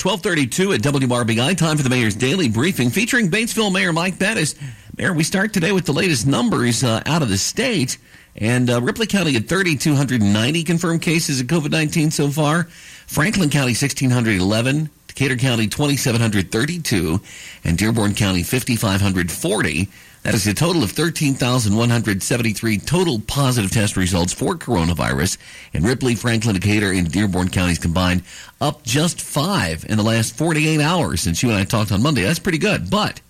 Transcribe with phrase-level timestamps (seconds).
[0.00, 4.54] 1232 at WRBI, time for the Mayor's Daily Briefing featuring Batesville Mayor Mike Bettice.
[4.96, 7.98] Mayor, we start today with the latest numbers uh, out of the state.
[8.36, 12.68] And uh, Ripley County had 3,290 confirmed cases of COVID 19 so far.
[13.08, 14.88] Franklin County 1,611.
[15.08, 17.20] Decatur County 2,732.
[17.64, 19.88] And Dearborn County 5,540.
[20.28, 25.38] That is a total of 13,173 total positive test results for coronavirus
[25.72, 28.24] in Ripley, Franklin, Decatur, and Dearborn counties combined,
[28.60, 32.24] up just five in the last 48 hours since you and I talked on Monday.
[32.24, 32.90] That's pretty good.
[32.90, 33.22] But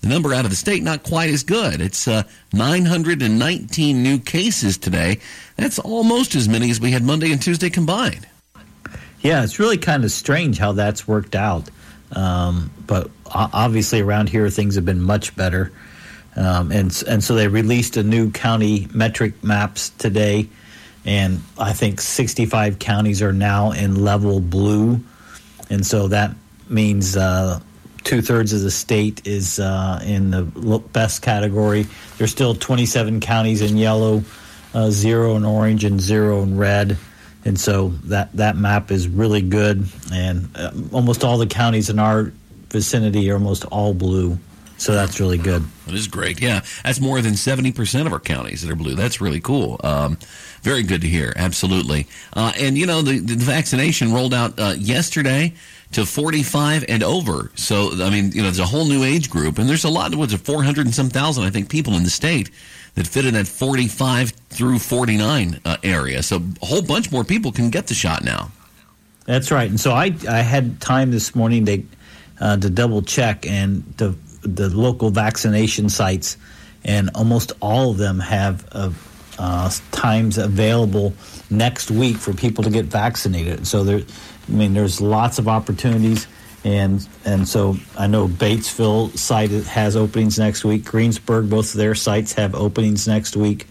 [0.00, 1.82] the number out of the state, not quite as good.
[1.82, 2.22] It's uh,
[2.54, 5.20] 919 new cases today.
[5.56, 8.26] That's almost as many as we had Monday and Tuesday combined.
[9.20, 11.68] Yeah, it's really kind of strange how that's worked out.
[12.12, 15.70] Um, but obviously, around here, things have been much better.
[16.36, 20.48] Um, and and so they released a new county metric maps today,
[21.04, 25.00] and I think 65 counties are now in level blue,
[25.70, 26.34] and so that
[26.68, 27.60] means uh,
[28.06, 30.42] two thirds of the state is uh, in the
[30.92, 31.86] best category.
[32.18, 34.22] There's still 27 counties in yellow,
[34.74, 36.96] uh, zero in orange, and zero in red.
[37.44, 41.98] And so that, that map is really good, and uh, almost all the counties in
[41.98, 42.32] our
[42.70, 44.38] vicinity are almost all blue.
[44.78, 45.64] So that's really good.
[45.86, 46.40] That is great.
[46.40, 48.94] Yeah, that's more than 70% of our counties that are blue.
[48.94, 49.80] That's really cool.
[49.82, 50.18] Um,
[50.60, 51.32] very good to hear.
[51.36, 52.06] Absolutely.
[52.34, 55.54] Uh, and, you know, the, the vaccination rolled out uh, yesterday
[55.92, 57.50] to 45 and over.
[57.54, 60.14] So, I mean, you know, there's a whole new age group, and there's a lot,
[60.14, 62.50] what's it, 400 and some thousand, I think, people in the state
[62.96, 66.22] that fit in that 45 through 49 uh, area.
[66.22, 68.50] So a whole bunch more people can get the shot now.
[69.24, 69.68] That's right.
[69.68, 71.82] And so I, I had time this morning to,
[72.40, 74.14] uh, to double check and to
[74.46, 76.36] the local vaccination sites,
[76.84, 78.90] and almost all of them have uh,
[79.38, 81.12] uh, times available
[81.50, 83.66] next week for people to get vaccinated.
[83.66, 84.00] So there,
[84.48, 86.26] I mean, there's lots of opportunities,
[86.64, 90.84] and and so I know Batesville site has openings next week.
[90.84, 93.66] Greensburg, both of their sites have openings next week.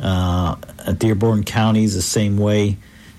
[0.00, 0.56] Uh,
[0.98, 2.76] Dearborn County is the same way,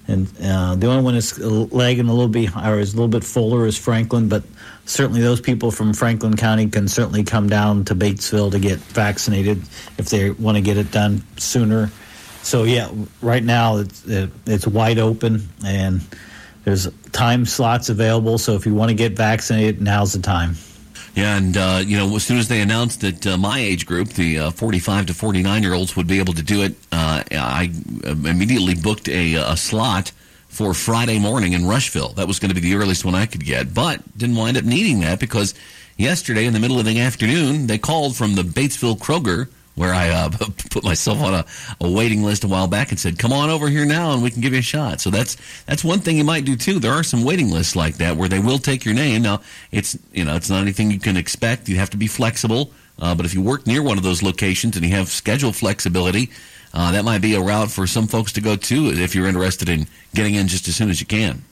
[0.08, 3.24] and uh, the only one that's lagging a little bit or is a little bit
[3.24, 4.44] fuller is Franklin, but
[4.86, 9.62] certainly those people from Franklin County can certainly come down to Batesville to get vaccinated
[9.98, 11.92] if they want to get it done sooner.
[12.42, 12.90] So yeah,
[13.22, 16.02] right now it's it's wide open and
[16.64, 18.38] there's time slots available.
[18.38, 20.56] So if you want to get vaccinated, now's the time.
[21.18, 24.38] And uh, you know, as soon as they announced that uh, my age group, the
[24.38, 27.72] uh, 45 to 49 year olds, would be able to do it, uh, I
[28.04, 30.12] immediately booked a, a slot
[30.48, 32.10] for Friday morning in Rushville.
[32.10, 34.64] That was going to be the earliest one I could get, but didn't wind up
[34.64, 35.56] needing that because
[35.98, 40.10] yesterday in the middle of the afternoon they called from the Batesville Kroger where I
[40.10, 40.30] uh,
[40.72, 41.46] put myself on a,
[41.80, 44.32] a, waiting list a while back and said, "Come on over here now, and we
[44.32, 46.80] can give you a shot." So that's that's one thing you might do too.
[46.80, 49.22] There are some waiting lists like that where they will take your name.
[49.22, 51.70] Now it's you know it's not anything you can expect.
[51.70, 52.72] You have to be flexible.
[53.00, 56.32] Uh, but if you work near one of those locations and you have schedule flexibility,
[56.74, 59.70] uh, that might be a route for some folks to go to if you're interested
[59.70, 59.86] in
[60.16, 61.44] getting in just as soon as you can.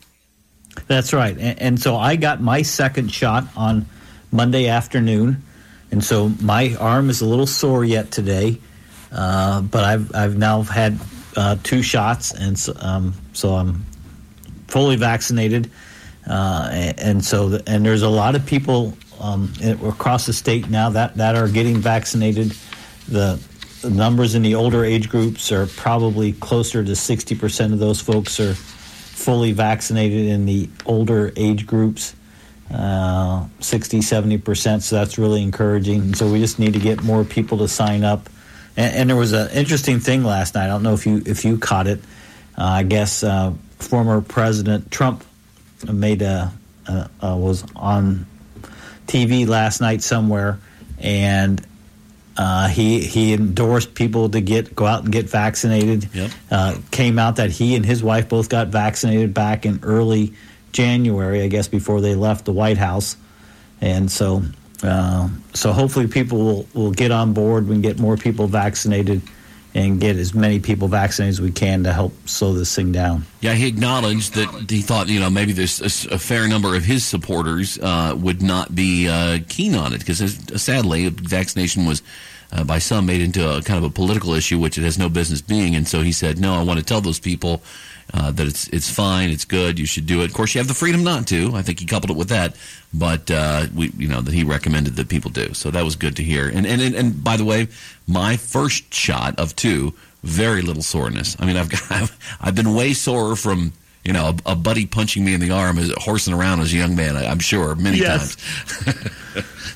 [0.87, 1.37] That's right.
[1.37, 3.85] And, and so I got my second shot on
[4.31, 5.43] Monday afternoon.
[5.95, 8.59] And so my arm is a little sore yet today,
[9.13, 10.99] uh, but I've, I've now had
[11.37, 13.85] uh, two shots, and so, um, so I'm
[14.67, 15.71] fully vaccinated.
[16.29, 16.67] Uh,
[16.97, 19.53] and so, the, and there's a lot of people um,
[19.85, 22.53] across the state now that, that are getting vaccinated.
[23.07, 23.41] The
[23.81, 28.37] the numbers in the older age groups are probably closer to 60% of those folks
[28.41, 32.15] are fully vaccinated in the older age groups,
[32.73, 34.81] uh, 60, 70%.
[34.81, 36.15] So that's really encouraging.
[36.15, 38.29] So we just need to get more people to sign up.
[38.75, 40.65] And, and there was an interesting thing last night.
[40.65, 41.99] I don't know if you if you caught it.
[42.57, 45.23] Uh, I guess uh, former President Trump
[45.91, 46.51] made a,
[47.21, 48.25] was on
[49.07, 50.59] TV last night somewhere,
[50.99, 51.65] and
[52.37, 56.09] uh, he he endorsed people to get go out and get vaccinated.
[56.13, 56.31] Yep.
[56.51, 60.33] Uh, came out that he and his wife both got vaccinated back in early
[60.75, 63.15] January, I guess, before they left the White House,
[63.79, 64.43] and so
[64.83, 67.67] uh, so hopefully people will, will get on board.
[67.67, 69.21] We can get more people vaccinated
[69.73, 73.25] and get as many people vaccinated as we can to help slow this thing down.
[73.41, 76.83] Yeah, he acknowledged that he thought, you know, maybe there's a, a fair number of
[76.83, 80.19] his supporters uh, would not be uh, keen on it because,
[80.61, 82.01] sadly, vaccination was.
[82.51, 85.09] Uh, by some made into a kind of a political issue, which it has no
[85.09, 85.75] business being.
[85.75, 87.63] And so he said, "No, I want to tell those people
[88.15, 90.25] uh, that it's it's fine, it's good, you should do it.
[90.25, 91.51] Of course, you have the freedom not to.
[91.53, 92.55] I think he coupled it with that,
[92.93, 95.53] but uh, we, you know, that he recommended that people do.
[95.53, 96.47] So that was good to hear.
[96.47, 97.67] And and and, and by the way,
[98.07, 101.35] my first shot of two, very little soreness.
[101.39, 103.73] I mean, I've got I've, I've been way sore from
[104.05, 106.77] you know a, a, buddy punching me in the arm is horsing around as a
[106.77, 107.17] young man.
[107.17, 108.37] I, am sure many yes.
[108.37, 109.11] times.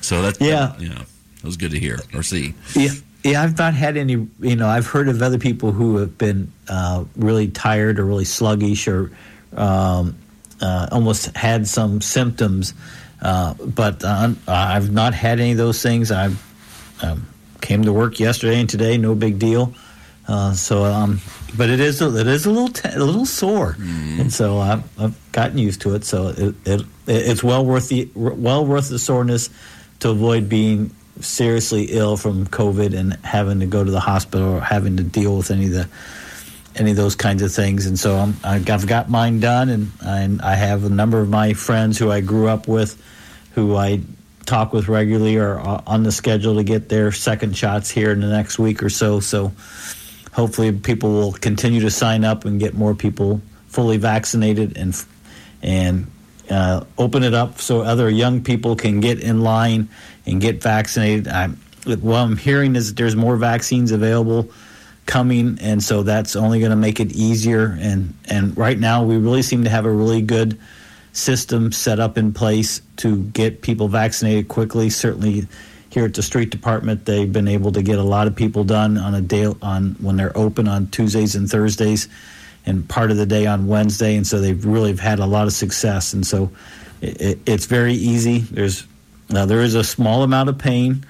[0.00, 2.54] so that's yeah, that, yeah, that was good to hear or see.
[2.74, 2.92] Yeah.
[3.22, 4.28] Yeah, I've not had any.
[4.40, 8.24] You know, I've heard of other people who have been uh, really tired or really
[8.24, 9.10] sluggish or
[9.56, 10.16] um,
[10.60, 12.72] uh, almost had some symptoms,
[13.22, 16.10] uh, but uh, I've not had any of those things.
[16.10, 16.30] I
[17.02, 17.26] um,
[17.60, 19.74] came to work yesterday and today, no big deal.
[20.28, 21.20] Uh, so, um,
[21.56, 24.20] but it is a, it is a little t- a little sore, mm-hmm.
[24.20, 26.04] and so I've, I've, gotten used to it.
[26.04, 29.50] So it, it it's well worth the well worth the soreness
[30.00, 34.60] to avoid being seriously ill from COVID and having to go to the hospital or
[34.60, 35.88] having to deal with any of the
[36.76, 37.86] any of those kinds of things.
[37.86, 41.52] And so I'm, I've got mine done, and, and I have a number of my
[41.52, 43.00] friends who I grew up with,
[43.54, 44.00] who I
[44.46, 48.28] talk with regularly, are on the schedule to get their second shots here in the
[48.28, 49.20] next week or so.
[49.20, 49.52] So
[50.32, 55.04] hopefully, people will continue to sign up and get more people fully vaccinated and
[55.62, 56.10] and
[56.50, 59.88] uh, open it up so other young people can get in line
[60.26, 61.28] and get vaccinated.
[61.28, 64.50] I'm, what I'm hearing is that there's more vaccines available
[65.06, 67.76] coming, and so that's only going to make it easier.
[67.80, 70.58] And and right now, we really seem to have a really good
[71.12, 74.90] system set up in place to get people vaccinated quickly.
[74.90, 75.48] Certainly,
[75.90, 78.96] here at the street department, they've been able to get a lot of people done
[78.98, 82.08] on a day on when they're open on Tuesdays and Thursdays,
[82.66, 84.16] and part of the day on Wednesday.
[84.16, 86.12] And so they've really had a lot of success.
[86.12, 86.50] And so
[87.00, 88.38] it, it's very easy.
[88.38, 88.86] There's
[89.28, 91.04] now, there is a small amount of pain.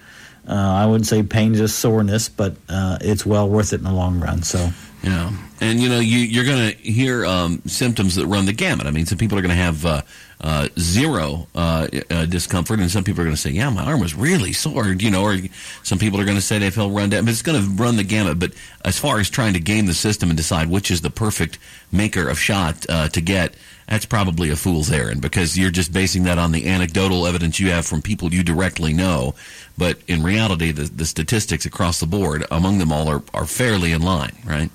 [0.49, 3.93] Uh, I wouldn't say pain, just soreness, but uh, it's well worth it in the
[3.93, 4.43] long run.
[4.43, 4.71] So,
[5.03, 8.87] yeah, and you know, you, you're going to hear um, symptoms that run the gamut.
[8.87, 10.03] I mean, some people are going to have uh,
[10.41, 14.01] uh zero uh, uh, discomfort, and some people are going to say, "Yeah, my arm
[14.01, 15.37] was really sore," you know, or
[15.83, 17.25] some people are going to say they feel run down.
[17.25, 18.39] But it's going to run the gamut.
[18.39, 18.53] But
[18.85, 21.59] as far as trying to game the system and decide which is the perfect
[21.93, 23.55] maker of shot to get
[23.91, 27.71] that's probably a fool's errand because you're just basing that on the anecdotal evidence you
[27.73, 29.35] have from people you directly know.
[29.77, 33.91] But in reality, the, the statistics across the board among them all are, are fairly
[33.91, 34.71] in line, right?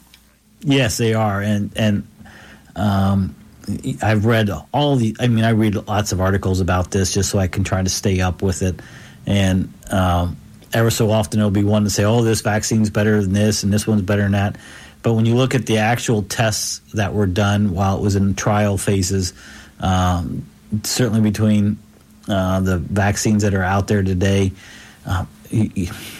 [0.65, 1.41] Yes, they are.
[1.41, 2.07] And, and,
[2.75, 3.35] um,
[4.01, 5.15] I've read all the.
[5.19, 7.89] I mean, I read lots of articles about this just so I can try to
[7.89, 8.79] stay up with it.
[9.25, 10.37] And um,
[10.73, 13.73] ever so often, there'll be one to say, "Oh, this vaccine's better than this, and
[13.73, 14.57] this one's better than that."
[15.01, 18.35] But when you look at the actual tests that were done while it was in
[18.35, 19.33] trial phases,
[19.79, 20.45] um,
[20.83, 21.77] certainly between
[22.27, 24.51] uh, the vaccines that are out there today,
[25.07, 25.25] uh,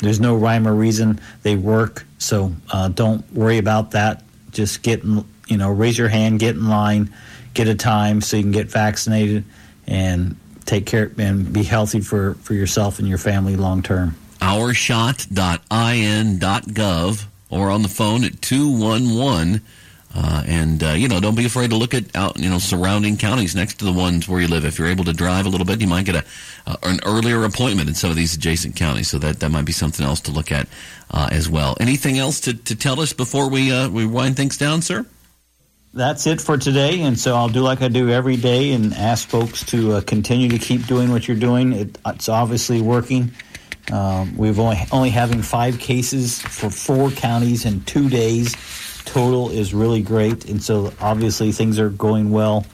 [0.02, 1.20] there's no rhyme or reason.
[1.44, 4.24] They work, so uh, don't worry about that.
[4.56, 7.14] Just get, in, you know, raise your hand, get in line,
[7.54, 9.44] get a time so you can get vaccinated
[9.86, 14.16] and take care and be healthy for, for yourself and your family long term.
[14.40, 19.62] Ourshot.in.gov or on the phone at 211.
[20.18, 23.18] Uh, and uh, you know, don't be afraid to look at out you know surrounding
[23.18, 24.64] counties next to the ones where you live.
[24.64, 26.24] If you're able to drive a little bit, you might get a
[26.66, 29.10] uh, an earlier appointment in some of these adjacent counties.
[29.10, 30.70] So that, that might be something else to look at
[31.12, 31.76] uh, as well.
[31.82, 35.06] Anything else to, to tell us before we uh, we wind things down, sir?
[35.94, 39.28] That's it for today, and so I'll do like I do every day and ask
[39.28, 41.74] folks to continue to keep doing what you're doing.
[41.74, 43.32] It, it's obviously working.
[43.92, 48.56] Um, we've only only having five cases for four counties in two days.
[49.06, 52.66] Total is really great, and so obviously things are going well.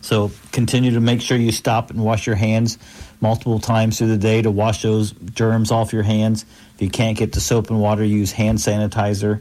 [0.00, 2.78] So continue to make sure you stop and wash your hands
[3.20, 6.44] multiple times through the day to wash those germs off your hands.
[6.74, 9.40] If you can't get to soap and water, use hand sanitizer.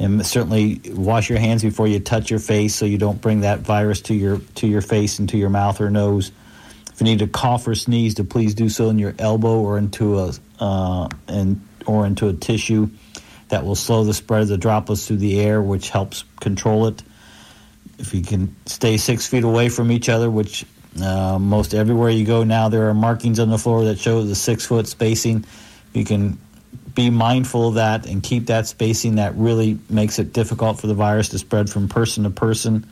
[0.00, 3.60] And certainly wash your hands before you touch your face so you don't bring that
[3.60, 6.30] virus to your to your face and to your mouth or nose.
[6.92, 9.78] If you need to cough or sneeze, to please do so in your elbow or
[9.78, 12.90] into a uh, and or into a tissue
[13.48, 17.02] that will slow the spread of the droplets through the air, which helps control it.
[17.98, 20.64] If you can stay six feet away from each other, which
[21.02, 24.34] uh, most everywhere you go now, there are markings on the floor that show the
[24.34, 25.44] six foot spacing.
[25.92, 26.38] You can
[26.94, 29.16] be mindful of that and keep that spacing.
[29.16, 32.86] That really makes it difficult for the virus to spread from person to person.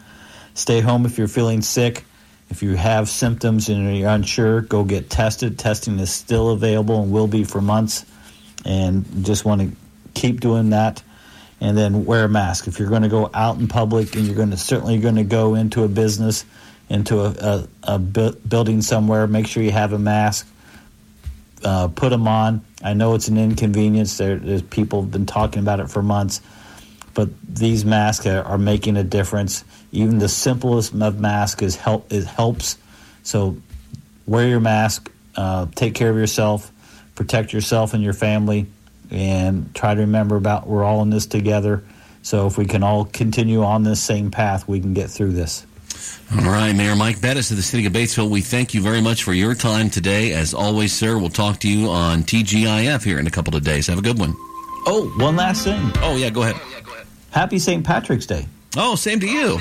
[0.55, 2.05] Stay home if you're feeling sick.
[2.49, 5.59] If you have symptoms and you're unsure, go get tested.
[5.59, 8.07] Testing is still available and will be for months.
[8.65, 9.77] And just want to
[10.17, 11.03] keep doing that.
[11.59, 12.67] And then wear a mask.
[12.69, 15.25] If you're going to go out in public and you're going to certainly going to
[15.25, 16.45] go into a business,
[16.91, 20.47] into a, a, a bu- building somewhere, make sure you have a mask.
[21.65, 22.63] Uh, put them on.
[22.83, 24.19] I know it's an inconvenience.
[24.19, 26.43] There, there's people have been talking about it for months,
[27.15, 29.65] but these masks are, are making a difference.
[29.93, 32.77] Even the simplest of mask is help it helps.
[33.23, 33.57] So
[34.27, 36.71] wear your mask, uh, take care of yourself,
[37.15, 38.67] protect yourself and your family,
[39.11, 41.85] and try to remember about we're all in this together.
[42.23, 45.65] So if we can all continue on this same path, we can get through this.
[46.33, 49.23] All right, Mayor Mike Bettice of the City of Batesville, we thank you very much
[49.23, 50.33] for your time today.
[50.33, 53.87] As always, sir, we'll talk to you on TGIF here in a couple of days.
[53.87, 54.35] Have a good one.
[54.87, 55.93] Oh, one last thing.
[55.97, 56.57] Oh, yeah, go ahead.
[56.59, 57.85] Oh, Happy St.
[57.85, 58.47] Patrick's Day.
[58.77, 59.61] Oh, same to you.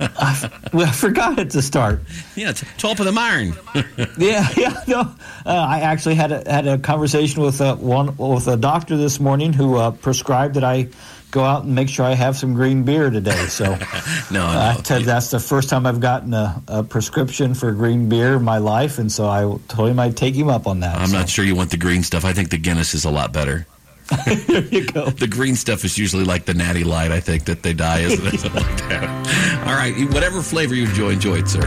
[0.00, 2.00] I, well, I forgot it to start.
[2.36, 3.54] Yeah, it's 12 of the iron.
[4.18, 4.82] yeah, yeah.
[4.86, 5.14] No, uh,
[5.46, 9.52] I actually had a, had a conversation with uh, one with a doctor this morning
[9.52, 10.88] who uh, prescribed that I
[11.30, 13.46] go out and make sure I have some green beer today.
[13.46, 13.64] So,
[14.30, 15.00] no, no.
[15.00, 18.98] that's the first time I've gotten a, a, prescription for green beer in my life,
[18.98, 20.96] and so I told him I'd take him up on that.
[20.96, 21.18] I'm so.
[21.18, 22.24] not sure you want the green stuff.
[22.24, 23.66] I think the Guinness is a lot better.
[24.08, 25.10] There you go.
[25.10, 28.26] The green stuff is usually like the natty light, I think, that they dye, isn't
[28.26, 28.40] it?
[28.40, 29.66] Something like that.
[29.66, 29.94] All right.
[30.12, 31.66] Whatever flavor you enjoy, enjoy it, sir.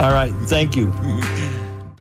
[0.00, 0.32] All right.
[0.46, 0.92] Thank you.